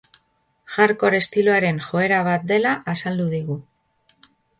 Hardcore 0.77 1.19
estiloaren 1.23 1.81
joera 1.87 2.21
bat 2.29 2.47
dela 2.53 2.71
azaldu 2.95 3.29
digu. 3.35 3.59